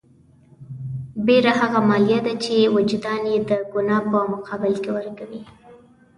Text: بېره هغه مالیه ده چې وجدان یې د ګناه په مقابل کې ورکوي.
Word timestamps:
بېره 1.25 1.53
هغه 1.61 1.79
مالیه 1.89 2.19
ده 2.25 2.33
چې 2.43 2.71
وجدان 2.75 3.21
یې 3.31 3.37
د 3.49 3.51
ګناه 3.73 4.01
په 4.11 4.19
مقابل 4.33 4.73
کې 4.83 4.89
ورکوي. 4.97 5.41